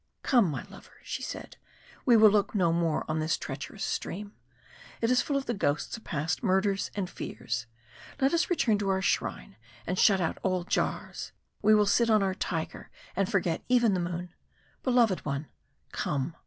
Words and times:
"Come, 0.23 0.49
my 0.49 0.63
lover," 0.63 0.97
she 1.03 1.21
said, 1.21 1.57
"we 2.07 2.17
will 2.17 2.31
look 2.31 2.55
no 2.55 2.73
more 2.73 3.05
on 3.07 3.19
this 3.19 3.37
treacherous 3.37 3.83
stream! 3.83 4.33
It 4.99 5.11
is 5.11 5.21
full 5.21 5.37
of 5.37 5.45
the 5.45 5.53
ghosts 5.53 5.95
of 5.95 6.03
past 6.03 6.41
murders 6.41 6.89
and 6.95 7.07
fears. 7.07 7.67
Let 8.19 8.33
us 8.33 8.49
return 8.49 8.79
to 8.79 8.89
our 8.89 9.03
shrine 9.03 9.57
and 9.85 9.99
shut 9.99 10.19
out 10.19 10.39
all 10.41 10.63
jars; 10.63 11.33
we 11.61 11.75
will 11.75 11.85
sit 11.85 12.09
on 12.09 12.23
our 12.23 12.33
tiger 12.33 12.89
and 13.15 13.29
forget 13.31 13.61
even 13.69 13.93
the 13.93 13.99
moon. 13.99 14.33
Beloved 14.81 15.23
one 15.23 15.49
come!" 15.91 16.35